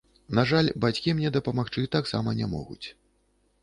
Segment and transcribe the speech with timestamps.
[0.37, 2.85] На жаль, бацькі мне дапамагчы таксама не могуць.